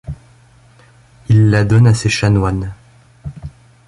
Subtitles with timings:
[1.29, 2.73] Il la donne à ses chanoines.